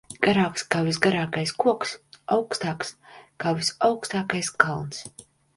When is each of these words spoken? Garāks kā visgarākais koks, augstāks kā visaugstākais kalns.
Garāks 0.25 0.63
kā 0.75 0.79
visgarākais 0.87 1.53
koks, 1.65 1.93
augstāks 2.37 2.91
kā 3.45 3.55
visaugstākais 3.61 4.55
kalns. 4.65 5.07